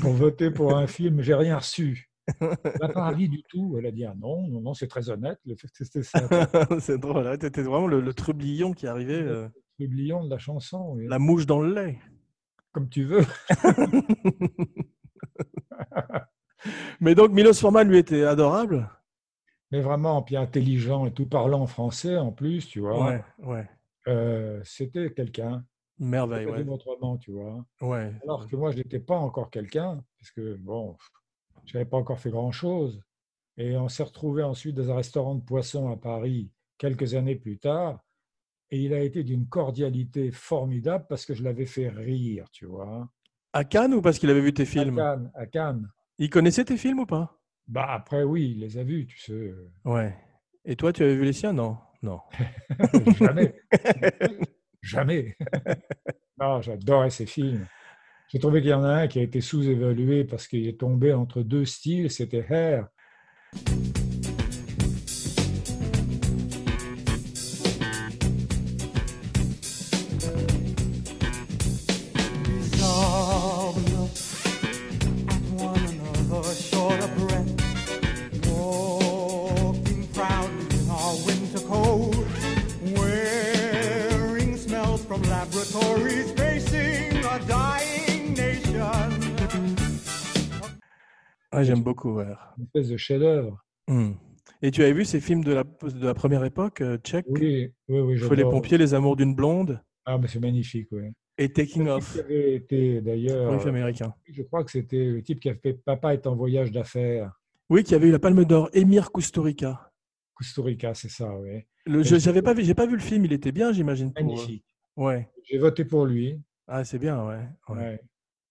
[0.00, 1.20] pour voter pour un film.
[1.20, 2.11] J'ai rien reçu.
[2.40, 2.48] Elle
[2.80, 3.76] n'a pas envie du tout.
[3.78, 5.38] Elle a dit ah non, non, non, c'est très honnête.
[5.72, 6.20] C'était ça,
[6.80, 7.38] c'est drôle.
[7.38, 10.94] Tu étais vraiment le, le trublion qui arrivait, euh, le lion de la chanson.
[10.94, 11.06] oui.
[11.08, 11.98] la mouche dans le lait.
[12.72, 13.24] Comme tu veux.
[17.00, 18.88] Mais donc, Milos Forman, lui, était adorable?
[19.72, 23.04] Mais vraiment, puis intelligent et tout parlant français en plus, tu vois.
[23.04, 23.68] Ouais, ouais.
[24.08, 25.64] Euh, c'était quelqu'un.
[25.98, 26.66] Merveille, ouais.
[26.68, 27.64] autrement, tu vois.
[27.80, 28.12] ouais.
[28.22, 30.96] Alors que moi, je n'étais pas encore quelqu'un, parce que, bon,
[31.64, 33.02] je n'avais pas encore fait grand-chose.
[33.56, 37.58] Et on s'est retrouvé ensuite dans un restaurant de poisson à Paris quelques années plus
[37.58, 38.00] tard.
[38.70, 43.08] Et il a été d'une cordialité formidable parce que je l'avais fait rire, tu vois.
[43.52, 44.96] À Cannes ou parce qu'il avait vu tes À films?
[44.96, 45.90] Cannes, à Cannes.
[46.18, 47.38] Il connaissait tes films ou pas?
[47.68, 49.52] Bah, après, oui, il les a vus, tu sais.
[49.84, 50.16] Ouais.
[50.64, 51.52] Et toi, tu avais vu les siens?
[51.52, 51.76] Non.
[52.02, 52.20] Non.
[53.18, 53.54] Jamais.
[54.82, 55.36] Jamais.
[56.40, 57.66] non, j'adorais ces films.
[58.32, 61.12] J'ai trouvé qu'il y en a un qui a été sous-évalué parce qu'il est tombé
[61.12, 62.88] entre deux styles, c'était Hair.
[92.04, 93.64] Une espèce de chef-d'œuvre.
[93.88, 94.12] Hmm.
[94.60, 97.26] Et tu avais vu ces films de la, de la première époque, euh, tchèque?
[97.28, 98.18] Oui, oui, oui.
[98.18, 99.80] Feu les pompiers, les amours d'une blonde?
[100.04, 101.10] Ah, mais c'est magnifique, oui.
[101.38, 104.14] et Taking Qui Off, avait été d'ailleurs, américains.
[104.28, 107.32] je crois que c'était le type qui a fait Papa est en voyage d'affaires.
[107.70, 109.90] Oui, qui avait eu la Palme d'Or, Emir Kusturica.
[110.34, 111.64] Costa Rica, c'est ça, oui.
[112.02, 113.24] J'avais pas vu, j'ai pas vu le film.
[113.24, 114.12] Il était bien, j'imagine.
[114.12, 114.64] pour- Magnifique.
[114.96, 115.28] Ouais.
[115.44, 116.40] J'ai voté pour lui.
[116.66, 117.40] Ah, c'est bien, ouais.
[117.68, 117.76] ouais.
[117.76, 118.00] Ouais,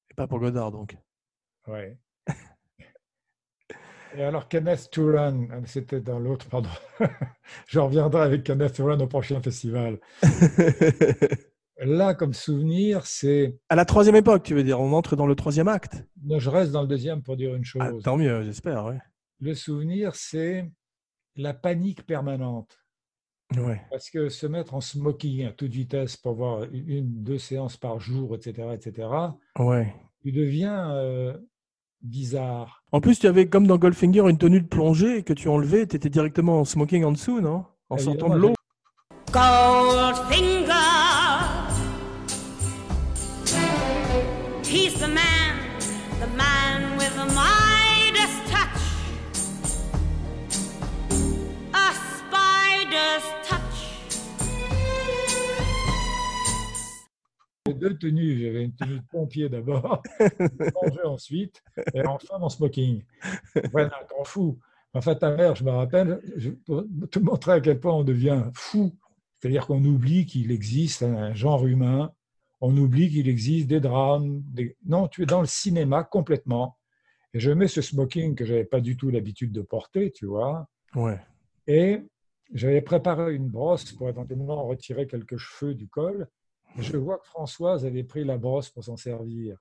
[0.09, 0.95] Et pas pour Godard, donc.
[1.67, 1.97] ouais.
[4.17, 6.69] Et alors, Kenneth Turan, ah, c'était dans l'autre, pardon.
[7.67, 9.99] Je reviendrai avec Kenneth Turan au prochain festival.
[11.83, 13.57] Là, comme souvenir, c'est.
[13.69, 16.05] à la troisième époque, tu veux dire On entre dans le troisième acte.
[16.23, 17.81] Non, je reste dans le deuxième pour dire une chose.
[17.83, 18.85] Ah, tant mieux, j'espère.
[18.85, 18.99] Ouais.
[19.39, 20.69] Le souvenir, c'est
[21.35, 22.77] la panique permanente.
[23.57, 23.81] Ouais.
[23.89, 27.99] Parce que se mettre en smoking à toute vitesse pour voir une, deux séances par
[27.99, 29.07] jour, etc., etc.,
[29.57, 29.93] Ouais.
[30.21, 31.35] tu deviens euh,
[32.03, 32.83] bizarre.
[32.91, 35.87] En plus, tu avais, comme dans Goldfinger, une tenue de plongée que tu enlevais.
[35.87, 37.65] Tu étais directement en smoking en dessous, non?
[37.89, 38.53] En sortant de Évidemment, l'eau.
[39.31, 40.60] Goldfinger.
[57.73, 58.39] Deux tenues.
[58.39, 61.61] J'avais une tenue de pompier d'abord, de plongée ensuite,
[61.93, 63.03] et enfin mon smoking.
[63.71, 64.59] Voilà, t'en fous.
[64.93, 68.43] Enfin, ta mère, je me rappelle, je, pour te montrer à quel point on devient
[68.53, 68.93] fou.
[69.39, 72.11] C'est-à-dire qu'on oublie qu'il existe un genre humain,
[72.59, 74.41] on oublie qu'il existe des drames.
[74.45, 74.77] Des...
[74.85, 76.77] Non, tu es dans le cinéma complètement.
[77.33, 80.67] Et je mets ce smoking que j'avais pas du tout l'habitude de porter, tu vois.
[80.95, 81.19] Ouais.
[81.65, 82.01] Et
[82.53, 86.27] j'avais préparé une brosse pour éventuellement retirer quelques cheveux du col.
[86.77, 89.57] Et je vois que Françoise avait pris la brosse pour s'en servir.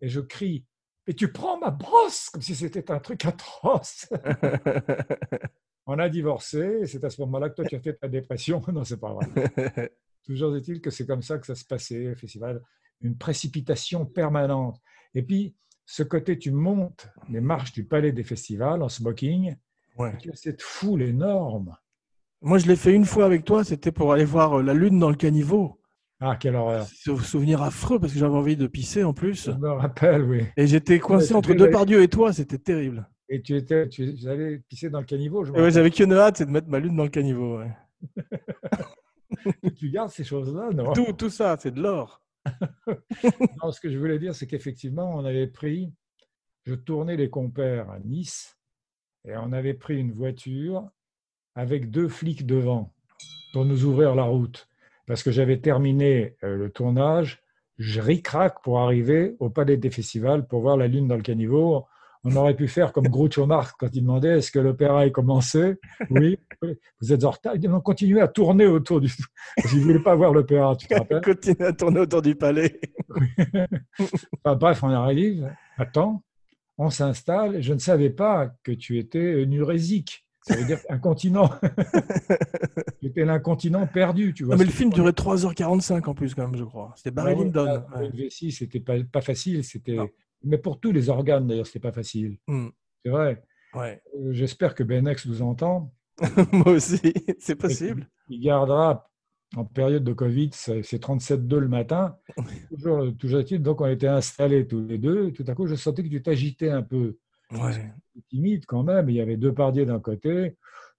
[0.00, 0.64] Et je crie
[1.06, 4.08] Mais tu prends ma brosse Comme si c'était un truc atroce.
[5.86, 8.60] On a divorcé, c'est à ce moment-là que toi tu as fait ta dépression.
[8.72, 9.92] Non, c'est pas vrai.
[10.22, 12.62] Toujours est-il que c'est comme ça que ça se passait au festival.
[13.00, 14.78] Une précipitation permanente.
[15.14, 15.56] Et puis,
[15.86, 19.56] ce côté, tu montes les marches du palais des festivals en smoking,
[19.96, 20.12] ouais.
[20.12, 21.74] et tu as cette foule énorme.
[22.42, 23.64] Moi, je l'ai fait une fois avec toi.
[23.64, 25.80] C'était pour aller voir euh, la lune dans le caniveau.
[26.20, 26.86] Ah, quelle horreur.
[26.86, 29.46] Souvenir affreux parce que j'avais envie de pisser en plus.
[29.46, 30.42] Je me rappelle, oui.
[30.56, 32.32] Et j'étais coincé Ouais, entre c'était- Depardieu et toi.
[32.32, 33.08] C'était terrible.
[33.28, 35.44] Et tu étais, tu allais pisser dans le caniveau.
[35.44, 37.58] Je ouais, j'avais qu'une hâte, c'est de mettre ma lune dans le caniveau.
[37.60, 37.70] ouais.
[39.76, 40.92] Tu gardes ces choses-là, non?
[40.94, 42.22] Tout, tout ça, c'est de l'or.
[43.62, 45.92] Non, ce que je voulais dire, c'est qu'effectivement, on avait pris,
[46.64, 48.56] je tournais les compères à Nice,
[49.26, 50.88] et on avait pris une voiture
[51.54, 52.94] avec deux flics devant
[53.52, 54.68] pour nous ouvrir la route.
[55.08, 57.42] Parce que j'avais terminé euh, le tournage,
[57.78, 61.86] je ricraque pour arriver au Palais des Festivals pour voir la lune dans le caniveau.
[62.24, 65.76] On aurait pu faire comme Groucho Marx quand il demandait est-ce que l'opéra est commencé?
[66.10, 66.38] Oui,
[67.00, 67.54] vous êtes en retard.
[67.54, 69.08] Il dit non, continuez à tourner autour du.
[69.56, 71.22] Parce qu'il ne voulait pas voir l'opéra, tu te rappelles?
[71.22, 72.78] Continue à tourner autour du palais.
[74.44, 76.22] Enfin, bref, on arrive, attends,
[76.76, 77.62] on s'installe.
[77.62, 80.27] Je ne savais pas que tu étais nurésique.
[80.48, 81.50] Ça veut dire incontinent.
[83.00, 84.54] tu étais l'incontinent perdu, tu vois.
[84.54, 86.92] Non, mais le film durait 3h45 en plus, quand même, je crois.
[86.96, 87.64] C'était Barry Ah ouais, Lyndon.
[87.64, 88.10] là, ouais.
[88.14, 89.62] Vessie, c'était pas, pas facile.
[89.64, 89.98] C'était...
[90.44, 92.38] Mais pour tous les organes, d'ailleurs, c'était pas facile.
[92.46, 92.68] Hmm.
[93.04, 93.42] C'est vrai.
[93.74, 94.00] Ouais.
[94.16, 95.92] Euh, J'espère que Benex nous entend.
[96.52, 97.00] Moi aussi,
[97.38, 98.08] c'est possible.
[98.28, 99.08] Il gardera
[99.56, 102.16] en période de Covid, c'est c'est 37,2 le matin.
[102.70, 105.32] Toujours, toujours est-il, donc on était installés tous les deux.
[105.32, 107.18] Tout à coup, je sentais que tu t'agitais un peu.
[107.52, 107.92] Ouais.
[108.30, 109.08] timide quand même.
[109.08, 110.56] Il y avait Depardieu d'un côté,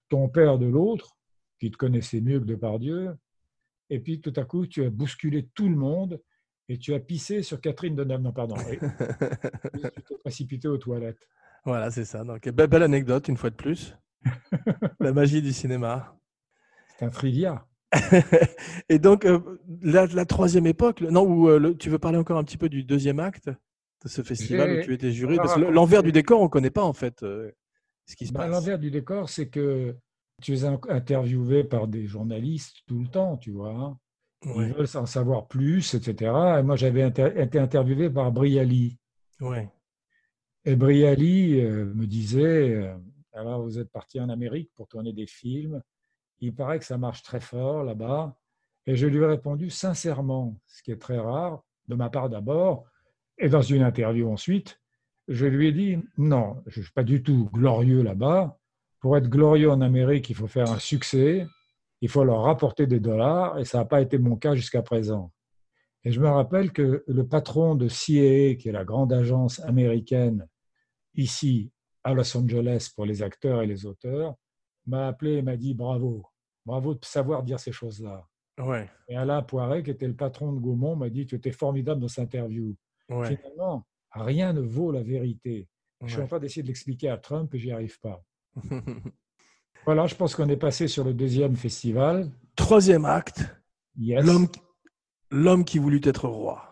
[0.10, 1.18] ton père de l'autre,
[1.60, 3.16] qui te connaissait mieux que Depardieu.
[3.90, 6.22] Et puis tout à coup, tu as bousculé tout le monde
[6.68, 8.22] et tu as pissé sur Catherine Deneuve.
[8.22, 8.56] Non, pardon.
[8.72, 8.78] Et
[9.94, 11.28] tu t'es précipité aux toilettes.
[11.66, 12.24] Voilà, c'est ça.
[12.24, 13.96] Donc, be- belle anecdote, une fois de plus.
[15.00, 16.16] La magie du cinéma.
[16.98, 17.66] C'est un trivia.
[18.90, 19.40] Et donc, euh,
[19.82, 22.58] la, la troisième époque, le- non, où euh, le- tu veux parler encore un petit
[22.58, 23.50] peu du deuxième acte?
[24.04, 26.70] De ce festival où tu étais juré Parce que l'envers du décor, on ne connaît
[26.70, 27.52] pas en fait euh,
[28.06, 28.52] ce qui se Ben, passe.
[28.52, 29.96] L'envers du décor, c'est que
[30.42, 33.74] tu es in- interviewé par des journalistes tout le temps, tu vois.
[33.74, 33.98] hein.
[34.46, 36.60] Ils Ouais, veulent en savoir plus, etc.
[36.60, 38.98] Et moi, j'avais inter- été interviewé par Briali.
[39.42, 39.70] ouais.
[40.66, 42.96] Et Briali euh, me disait, euh,
[43.34, 45.82] alors vous êtes parti en Amérique pour tourner des films,
[46.40, 48.38] il paraît que ça marche très fort là-bas.
[48.86, 52.86] Et je lui ai répondu sincèrement, ce qui est très rare, de ma part d'abord,
[53.40, 54.80] et dans une interview ensuite,
[55.28, 58.58] je lui ai dit, non, je ne suis pas du tout glorieux là-bas.
[59.00, 61.48] Pour être glorieux en Amérique, il faut faire un succès,
[62.02, 65.32] il faut leur rapporter des dollars, et ça n'a pas été mon cas jusqu'à présent.
[66.04, 70.48] Et je me rappelle que le patron de CIA, qui est la grande agence américaine
[71.16, 71.72] ici
[72.04, 74.36] à Los Angeles pour les acteurs et les auteurs,
[74.86, 76.26] m'a appelé et m'a dit bravo,
[76.66, 78.26] bravo de savoir dire ces choses-là.
[78.60, 82.02] Ouais, Et Alain Poiret, qui était le patron de Gaumont, m'a dit tu étais formidable
[82.02, 82.76] dans cette interview.
[83.10, 83.36] Ouais.
[83.36, 85.68] Finalement, rien ne vaut la vérité.
[86.06, 88.24] Je suis en train d'essayer de l'expliquer à Trump et j'y arrive pas.
[89.86, 92.30] Voilà, je pense qu'on est passé sur le deuxième festival.
[92.56, 93.46] Troisième acte,
[93.98, 94.26] Yes.
[95.32, 96.69] l'homme qui voulut être roi.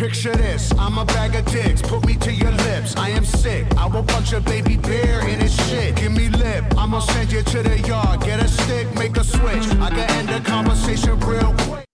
[0.00, 2.96] Picture this, I'm a bag of dicks, put me to your lips.
[2.96, 5.94] I am sick, I will punch a baby bear in his shit.
[5.94, 8.22] Give me lip, I'ma send you to the yard.
[8.22, 9.66] Get a stick, make a switch.
[9.78, 11.84] I can end the conversation real quick.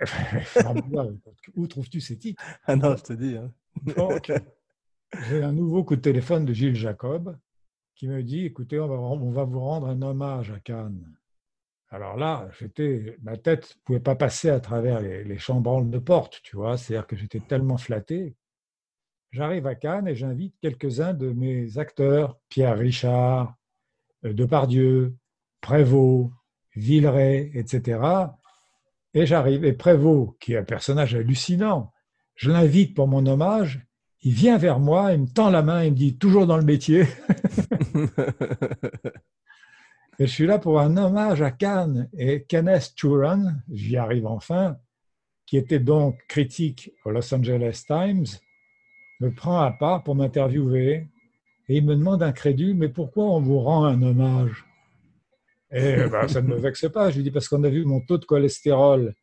[1.56, 2.42] Où trouves-tu ces titres?
[2.66, 3.36] Ah non, je te dis.
[3.36, 3.52] hein.
[3.96, 4.32] Donc,
[5.28, 7.36] j'ai un nouveau coup de téléphone de Gilles Jacob
[7.96, 11.04] qui me dit écoutez, on va, on va vous rendre un hommage à Cannes.
[11.94, 16.00] Alors là, j'étais, ma tête ne pouvait pas passer à travers les, les chambranles de
[16.00, 18.34] porte, tu vois, c'est-à-dire que j'étais tellement flatté.
[19.30, 23.54] J'arrive à Cannes et j'invite quelques-uns de mes acteurs, Pierre Richard,
[24.24, 25.14] euh, Depardieu,
[25.60, 26.32] Prévost,
[26.74, 28.00] Villeray, etc.
[29.14, 31.92] Et j'arrive, et Prévost, qui est un personnage hallucinant,
[32.34, 33.86] je l'invite pour mon hommage,
[34.22, 36.64] il vient vers moi, il me tend la main, il me dit toujours dans le
[36.64, 37.04] métier.
[40.18, 42.08] Et je suis là pour un hommage à Cannes.
[42.16, 44.76] Et Kenneth Turan, j'y arrive enfin,
[45.46, 48.26] qui était donc critique au Los Angeles Times,
[49.20, 51.08] me prend à part pour m'interviewer.
[51.68, 54.64] Et il me demande incrédule, mais pourquoi on vous rend un hommage?
[55.70, 57.10] Et ben, ça ne me vexe pas.
[57.10, 59.14] Je lui dis, parce qu'on a vu mon taux de cholestérol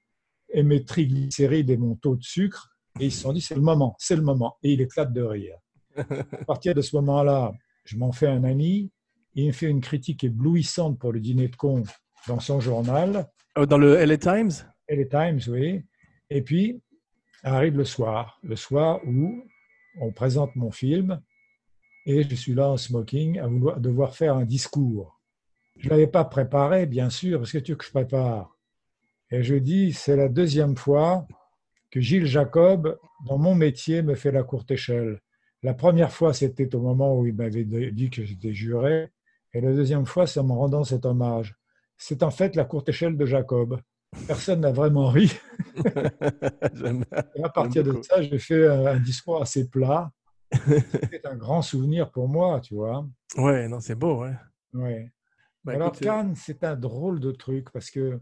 [0.49, 2.69] et mes triglycérides et mon taux de sucre.
[2.99, 4.58] Et ils se sont dit, c'est le moment, c'est le moment.
[4.63, 5.56] Et il éclate de rire.
[5.95, 7.54] À partir de ce moment-là,
[7.86, 8.91] je m'en fais un ami.
[9.33, 11.83] Il me fait une critique éblouissante pour le dîner de con
[12.27, 14.51] dans son journal, Oh, Dans le LA Times?
[14.87, 15.83] Les Times, oui.
[16.29, 16.81] Et puis,
[17.43, 19.43] arrive le soir, le soir où
[19.99, 21.21] on présente mon film
[22.05, 25.19] et je suis là en smoking à vouloir, devoir faire un discours.
[25.77, 28.57] Je ne l'avais pas préparé, bien sûr, parce que tu veux que je prépare.
[29.31, 31.27] Et je dis, c'est la deuxième fois
[31.89, 35.19] que Gilles Jacob, dans mon métier, me fait la courte échelle.
[35.63, 39.09] La première fois, c'était au moment où il m'avait dit que j'étais juré.
[39.53, 41.55] Et la deuxième fois, c'est en me rendant cet hommage.
[41.97, 43.79] C'est en fait la courte échelle de Jacob.
[44.27, 45.31] Personne n'a vraiment ri.
[47.35, 50.11] Et à partir de ça, j'ai fait un un discours assez plat.
[51.11, 53.07] C'est un grand souvenir pour moi, tu vois.
[53.37, 54.33] Ouais, non, c'est beau, ouais.
[54.73, 55.11] Ouais.
[55.63, 58.19] Bah, Alors, écoute, c'est- Cannes, c'est un drôle de truc parce que,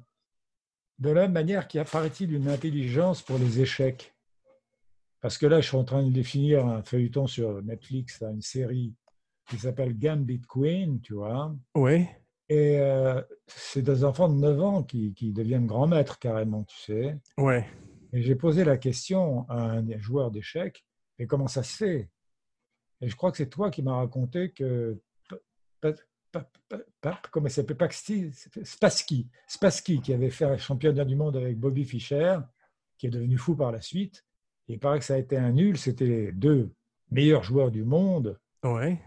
[0.99, 4.13] de la même manière qu'il y a, paraît-il, une intelligence pour les échecs.
[5.21, 8.93] Parce que là, je suis en train de définir un feuilleton sur Netflix, une série
[9.49, 11.55] qui s'appelle Gambit Queen, tu vois.
[11.75, 12.07] Ouais,
[12.49, 16.77] Et euh, c'est des enfants de 9 ans qui, qui deviennent grands maîtres carrément, tu
[16.77, 17.17] sais.
[17.37, 17.65] ouais.
[18.11, 20.83] Et j'ai posé la question à un joueur d'échecs,
[21.19, 22.09] et comment ça se fait?
[23.01, 24.99] Et je crois que c'est toi qui m'as raconté que,
[27.31, 28.31] comment il s'appelle Paxti-
[28.63, 32.37] Spassky, Spassky, qui avait fait un championnat du monde avec Bobby Fischer,
[32.97, 34.25] qui est devenu fou par la suite.
[34.67, 36.71] Il paraît que ça a été un nul, c'était les deux
[37.11, 38.39] meilleurs joueurs du monde.
[38.63, 38.99] Ouais.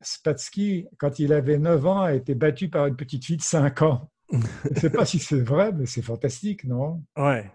[0.00, 3.82] Spassky, quand il avait 9 ans, a été battu par une petite fille de 5
[3.82, 4.10] ans.
[4.30, 4.38] Je
[4.70, 7.02] ne sais pas si c'est vrai, mais c'est fantastique, non?
[7.16, 7.50] Ouais.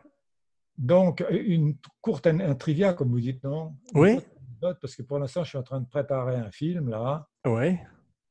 [0.77, 3.75] Donc, une courte un, trivia, comme vous dites, non?
[3.93, 4.19] Oui.
[4.60, 7.82] Parce que pour l'instant, je suis en train de préparer un film, là, Ouais.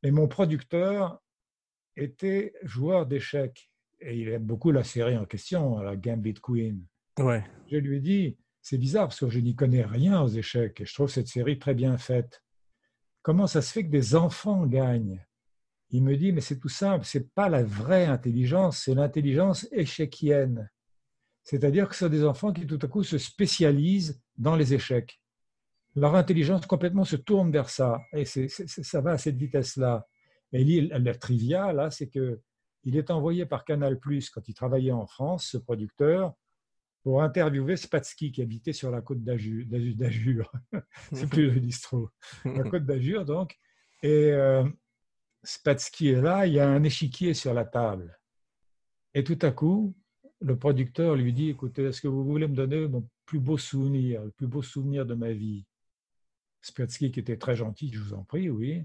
[0.03, 1.21] et mon producteur
[1.97, 3.71] était joueur d'échecs.
[4.01, 6.83] Et il aime beaucoup la série en question, la Gambit Queen.
[7.19, 7.45] Ouais.
[7.71, 10.87] Je lui ai dit, c'est bizarre parce que je n'y connais rien aux échecs et
[10.87, 12.43] je trouve cette série très bien faite.
[13.23, 15.25] Comment ça se fait que des enfants gagnent?
[15.91, 20.71] Il me dit, mais c'est tout simple, c'est pas la vraie intelligence, c'est l'intelligence échekienne.
[21.45, 25.21] C'est-à-dire que ce sont des enfants qui tout à coup se spécialisent dans les échecs.
[25.95, 30.07] Leur intelligence complètement se tourne vers ça et ça va à cette vitesse-là.
[30.53, 32.41] Et la trivia, là, c'est que
[32.85, 36.35] il est envoyé par Canal+, quand il travaillait en France, ce producteur,
[37.03, 40.53] pour interviewer Spatsky, qui habitait sur la côte d'Azur.
[41.13, 42.11] C'est plus le distro.
[42.45, 43.59] La côte d'Azur, donc.
[44.03, 44.69] Et euh,
[45.43, 48.19] Spatsky est là, il y a un échiquier sur la table.
[49.15, 49.95] Et tout à coup,
[50.41, 54.25] le producteur lui dit, écoutez, est-ce que vous voulez me donner mon plus beau souvenir,
[54.25, 55.65] le plus beau souvenir de ma vie?
[56.63, 58.85] Spatsky, qui était très gentil, je vous en prie, oui.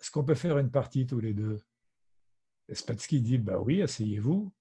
[0.00, 1.60] Est-ce qu'on peut faire une partie tous les deux?
[2.68, 4.52] Et Spatsky dit, bah oui, asseyez-vous.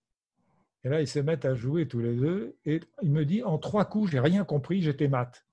[0.83, 2.57] Et là, ils se mettent à jouer tous les deux.
[2.65, 5.45] Et il me dit, en trois coups, j'ai rien compris, j'étais mat.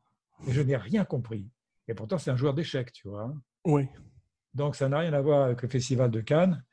[0.46, 1.48] Et je n'ai rien compris.
[1.88, 3.32] Et pourtant, c'est un joueur d'échecs, tu vois.
[3.64, 3.88] Ouais.
[4.54, 6.64] Donc, ça n'a rien à voir avec le Festival de Cannes.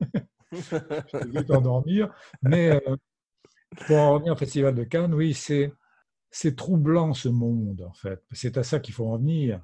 [0.52, 2.12] Je vu t'endormir.
[2.42, 2.96] Mais euh,
[3.86, 5.72] pour en revenir au Festival de Cannes, oui, c'est
[6.30, 8.22] c'est troublant ce monde, en fait.
[8.32, 9.62] C'est à ça qu'il faut en venir.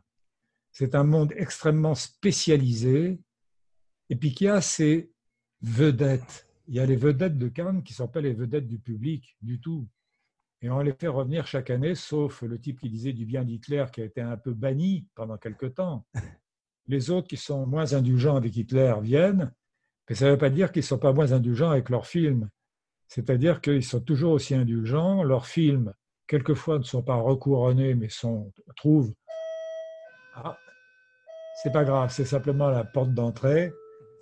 [0.70, 3.18] C'est un monde extrêmement spécialisé
[4.10, 5.10] et puis qui a ses
[5.62, 6.47] vedettes.
[6.68, 9.36] Il y a les vedettes de Cannes qui ne sont pas les vedettes du public
[9.40, 9.88] du tout.
[10.60, 13.86] Et on les fait revenir chaque année, sauf le type qui disait du bien d'Hitler,
[13.92, 16.04] qui a été un peu banni pendant quelque temps.
[16.86, 19.52] Les autres qui sont moins indulgents avec Hitler viennent,
[20.08, 22.48] mais ça ne veut pas dire qu'ils ne sont pas moins indulgents avec leurs films.
[23.08, 25.22] C'est-à-dire qu'ils sont toujours aussi indulgents.
[25.22, 25.92] Leurs films,
[26.26, 29.12] quelquefois, ne sont pas recouronnés, mais sont, trouvent.
[30.34, 30.58] Ah,
[31.62, 33.72] c'est pas grave, c'est simplement la porte d'entrée.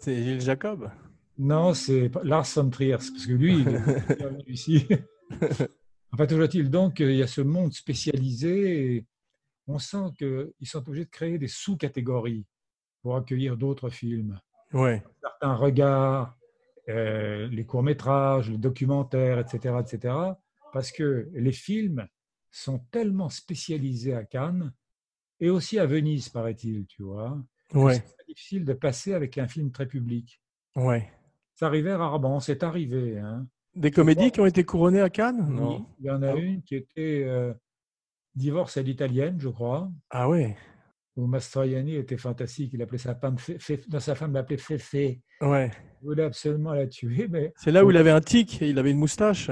[0.00, 0.90] C'est Gilles Jacob?
[1.38, 3.79] Non, c'est Lars von Trier, parce que lui, il est
[4.22, 4.87] venu ici.
[6.12, 9.07] Enfin, toujours est-il donc, il y a ce monde spécialisé et
[9.66, 12.46] on sent qu'ils sont obligés de créer des sous-catégories
[13.03, 14.40] pour accueillir d'autres films.
[14.72, 15.03] Ouais.
[15.20, 16.38] Certains regards,
[16.88, 20.14] euh, les courts-métrages, les documentaires, etc., etc.
[20.72, 22.09] Parce que les films
[22.51, 24.72] sont tellement spécialisés à Cannes
[25.40, 27.38] et aussi à Venise, paraît-il, tu vois.
[27.75, 27.94] Ouais.
[27.94, 30.40] C'est difficile de passer avec un film très public.
[30.77, 31.11] Ouais.
[31.56, 33.18] Ça arrivait rarement, c'est arrivé.
[33.18, 33.46] Hein.
[33.74, 35.58] Des comédies qui ont été couronnées à Cannes?
[35.60, 36.36] Oui, il y en a Ah.
[36.36, 37.52] une qui était euh,
[38.34, 40.56] Divorce à l'italienne, je crois, Ah ouais.
[41.16, 42.70] où Mastroianni était fantastique.
[42.74, 45.22] Il appelait sa femme, Fe- Fe- non, sa femme l'appelait Féfé.
[45.40, 45.70] Ouais.
[46.02, 48.78] Il voulait absolument la tuer, mais C'est là où il avait un tic et il
[48.78, 49.50] avait une moustache.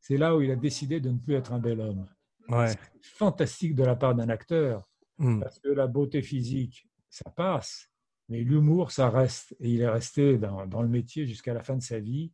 [0.00, 2.06] c'est là où il a décidé de ne plus être un bel homme.
[2.48, 2.72] Ouais.
[3.02, 4.82] Fantastique de la part d'un acteur,
[5.18, 5.40] Hmm.
[5.40, 7.88] parce que la beauté physique, ça passe,
[8.28, 9.56] mais l'humour, ça reste.
[9.60, 12.32] Et il est resté dans, dans le métier jusqu'à la fin de sa vie,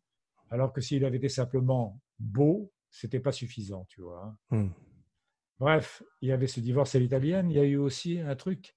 [0.50, 4.36] alors que s'il avait été simplement beau, c'était pas suffisant, tu vois.
[4.50, 4.68] Hmm.
[5.58, 7.50] Bref, il y avait ce divorce à l'italienne.
[7.50, 8.74] Il y a eu aussi un truc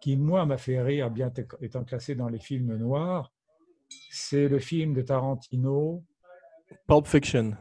[0.00, 3.32] qui, moi, m'a fait rire, bien étant classé dans les films noirs.
[4.10, 6.04] C'est le film de Tarantino.
[6.86, 7.56] Pulp Fiction.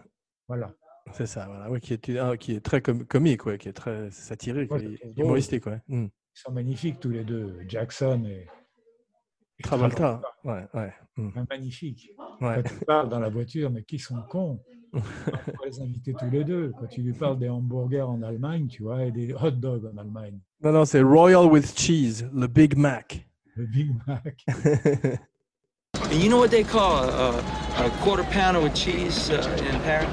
[0.47, 0.73] Voilà.
[1.13, 1.71] C'est ça, voilà.
[1.71, 4.99] Oui, qui, est, ah, qui est très com- comique, ouais, qui est très satirique, Ouais,
[5.15, 5.65] humoristique.
[5.65, 5.81] Ouais.
[5.87, 6.07] Hmm.
[6.07, 8.45] Ils sont magnifiques tous les deux, Jackson et,
[9.63, 10.21] Travolta.
[10.43, 10.93] Ouais, ouais.
[11.17, 11.29] Hmm.
[11.49, 12.09] Magnifique.
[12.41, 12.61] ouais.
[12.63, 14.59] Quand tu parles dans la voiture, mais qui sont cons?
[14.93, 16.71] On va les inviter tous les deux.
[16.79, 19.97] Quand tu lui parles des hamburgers en Allemagne, tu vois, et des hot dogs en
[19.97, 20.39] Allemagne.
[20.63, 23.27] Non, non, c'est Royal with Cheese, le Big Mac.
[23.55, 24.45] Le Big Mac.
[26.09, 29.79] And you know what they call a, a, a quarter pounder with cheese uh, in
[29.81, 30.07] Paris?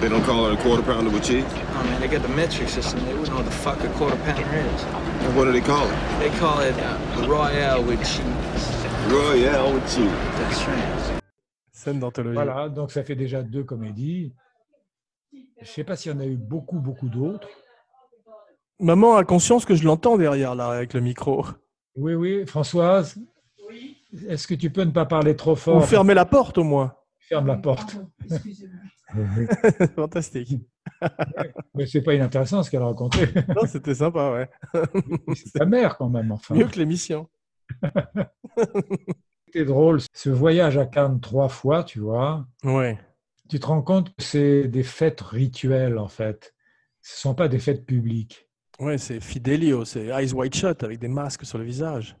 [0.00, 1.44] They don't call it a quarter pounder with cheese?
[1.46, 2.98] Oh man, they got the metric system.
[3.04, 4.82] They wouldn't know what the fuck a quarter pounder is.
[4.84, 5.94] And what do they call it?
[6.18, 8.77] They call it uh, Royale with cheese.
[9.88, 10.10] Cheese.
[10.36, 11.22] That's right.
[11.72, 12.34] Scène d'anthologie.
[12.34, 14.34] Voilà, donc ça fait déjà deux comédies.
[15.32, 17.48] Je ne sais pas s'il y en a eu beaucoup, beaucoup d'autres.
[18.80, 21.46] Maman a conscience que je l'entends derrière, là, avec le micro.
[21.96, 23.16] Oui, oui, Françoise,
[24.28, 26.94] est-ce que tu peux ne pas parler trop Ou fort fermer la porte, au moins.
[27.18, 27.96] Ferme la porte.
[29.96, 30.60] Fantastique.
[31.74, 33.26] Mais c'est pas inintéressant ce qu'elle a raconté.
[33.48, 34.50] Non, c'était sympa, ouais.
[35.34, 36.54] C'est ta mère quand même, enfin.
[36.54, 37.26] Mieux que l'émission.
[39.46, 42.46] C'était drôle, ce voyage à Cannes trois fois, tu vois.
[42.64, 42.98] Ouais.
[43.48, 46.54] Tu te rends compte que c'est des fêtes rituelles, en fait.
[47.00, 48.46] Ce ne sont pas des fêtes publiques.
[48.78, 52.16] Ouais, c'est Fidelio, c'est Eyes Wide Shut avec des masques sur le visage.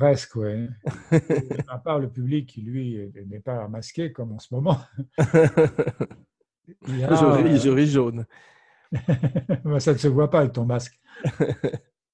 [0.00, 0.66] Presque, oui.
[1.68, 4.78] à part le public qui, lui, n'est pas masqué comme en ce moment.
[6.88, 8.24] Il a- Je ris, je ris jaune.
[9.64, 10.98] Moi, ça ne se voit pas avec ton masque.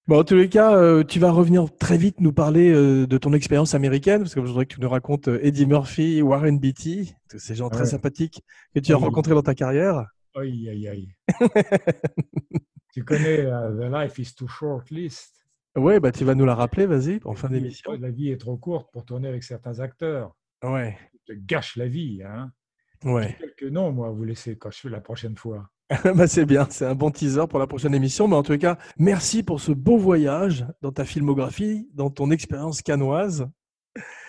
[0.08, 3.18] Bon, en tous les cas, euh, tu vas revenir très vite nous parler euh, de
[3.18, 6.60] ton expérience américaine, parce que je voudrais que tu nous racontes euh, Eddie Murphy, Warren
[6.60, 7.86] Beatty, tous ces gens très ouais.
[7.86, 8.40] sympathiques
[8.72, 9.02] que tu as Oui.
[9.04, 10.06] rencontrés dans ta carrière.
[10.36, 11.08] Aïe, aïe, aïe.
[12.94, 15.44] tu connais The Life is Too Short List?
[15.76, 17.92] Ouais, bah tu vas nous la rappeler, vas-y, en fin d'émission.
[18.00, 20.34] La vie est trop courte pour tourner avec certains acteurs.
[20.64, 22.22] Ouais, Ils te gâchent la vie.
[22.24, 22.50] Hein.
[23.04, 23.36] ouais.
[23.38, 25.68] Quelques noms, moi, à vous laisser quand je fais la prochaine fois.
[26.16, 28.26] bah, c'est bien, c'est un bon teaser pour la prochaine émission.
[28.26, 32.80] Mais en tout cas, merci pour ce beau voyage dans ta filmographie, dans ton expérience
[32.82, 33.46] canoise.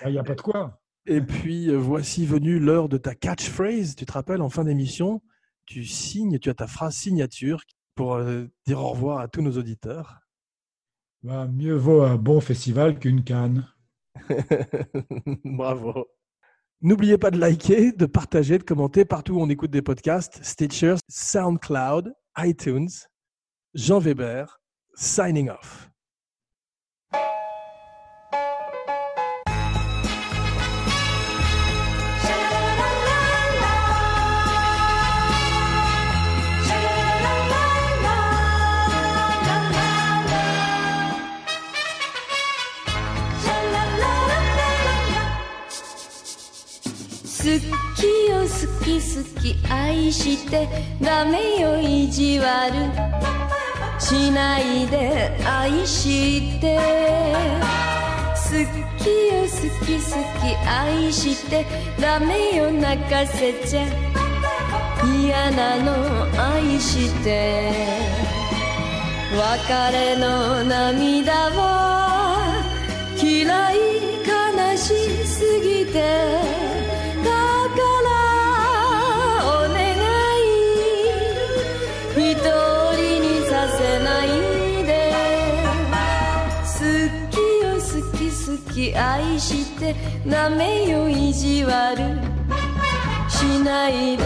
[0.05, 0.79] Il n'y a pas de quoi.
[1.05, 3.95] Et puis, euh, voici venue l'heure de ta catchphrase.
[3.95, 5.21] Tu te rappelles, en fin d'émission,
[5.65, 7.63] tu signes, tu as ta phrase signature
[7.95, 10.19] pour euh, dire au revoir à tous nos auditeurs.
[11.23, 13.67] Ben, mieux vaut un bon festival qu'une canne.
[15.43, 16.07] Bravo.
[16.81, 20.43] N'oubliez pas de liker, de partager, de commenter partout où on écoute des podcasts.
[20.43, 22.89] Stitcher, SoundCloud, iTunes.
[23.73, 24.59] Jean Weber,
[24.95, 25.89] signing off.
[47.47, 47.53] 好
[47.95, 48.47] きよ好
[48.83, 50.67] き好き愛して
[51.01, 52.73] ダメよ意地悪。
[53.97, 56.77] しないで愛して。
[58.35, 58.41] 好
[59.01, 60.03] きよ好き好
[60.41, 61.65] き愛して
[62.01, 63.85] ダメよ泣かせちゃ。
[65.21, 67.71] 嫌なの愛して。
[69.31, 72.61] 別れの涙は
[73.17, 73.86] 嫌い
[89.37, 89.93] 愛して
[90.25, 91.97] なめよ意地悪。
[93.29, 94.23] しないで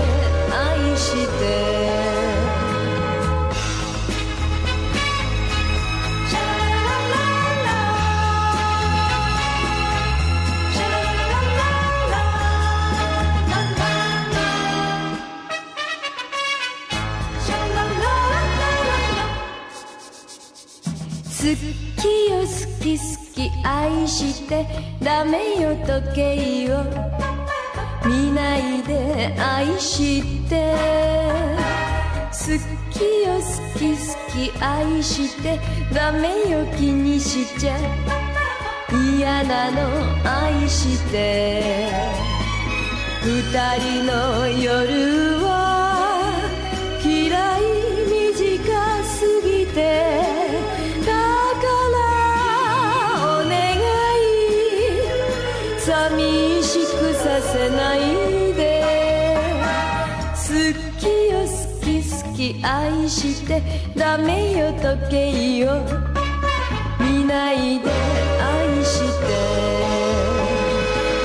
[0.49, 2.30] 愛して。
[21.41, 22.45] 好きよ好
[22.83, 24.63] き好き愛して
[25.01, 26.83] ダメよ時計を。
[28.05, 30.75] 見ないで愛して。
[32.29, 32.35] 好
[32.93, 33.97] きよ好き好
[34.31, 35.59] き愛して
[35.91, 37.77] ダメよ気にしちゃ。
[39.17, 39.79] 嫌なの
[40.23, 41.89] 愛して。
[43.23, 43.41] 二
[43.79, 45.80] 人の夜は
[62.63, 63.61] 愛して
[63.95, 65.81] ダメよ時計を。
[66.99, 67.91] 見ないで
[68.39, 69.25] 愛して。